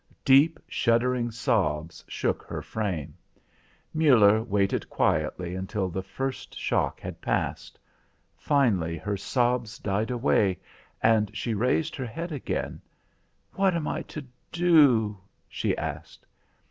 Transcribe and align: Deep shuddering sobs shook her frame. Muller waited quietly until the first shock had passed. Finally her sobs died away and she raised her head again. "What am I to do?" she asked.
Deep 0.25 0.59
shuddering 0.67 1.29
sobs 1.29 2.03
shook 2.07 2.41
her 2.47 2.63
frame. 2.63 3.13
Muller 3.93 4.41
waited 4.41 4.89
quietly 4.89 5.53
until 5.53 5.89
the 5.89 6.01
first 6.01 6.57
shock 6.57 6.99
had 6.99 7.21
passed. 7.21 7.77
Finally 8.35 8.97
her 8.97 9.15
sobs 9.15 9.77
died 9.77 10.09
away 10.09 10.57
and 11.03 11.29
she 11.37 11.53
raised 11.53 11.95
her 11.95 12.07
head 12.07 12.31
again. 12.31 12.81
"What 13.53 13.75
am 13.75 13.87
I 13.87 14.01
to 14.17 14.25
do?" 14.51 15.19
she 15.47 15.77
asked. 15.77 16.25